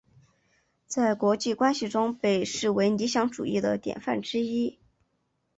[0.87, 4.79] 在国际关系中被视为理想主义的典范之一。